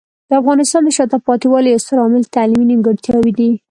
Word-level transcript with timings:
د 0.27 0.31
افغانستان 0.41 0.81
د 0.85 0.89
شاته 0.97 1.17
پاتې 1.27 1.47
والي 1.49 1.69
یو 1.71 1.83
ستر 1.83 1.97
عامل 2.03 2.23
تعلیمي 2.35 2.65
نیمګړتیاوې 2.69 3.31
دي. 3.39 3.49